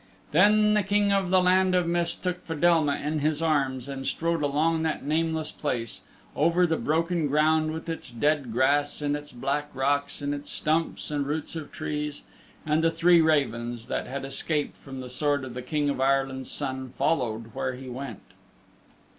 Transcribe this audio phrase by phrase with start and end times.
[0.31, 4.41] Then the King of the Land of Mist took Fedelma in his arms and strode
[4.41, 6.01] along that nameless place,
[6.35, 11.11] over the broken ground with its dead grass and its black rocks and its stumps
[11.11, 12.23] and roots of trees
[12.65, 16.49] and the three ravens that had escaped the sword of the King of Ire land's
[16.49, 18.21] Son followed where he went.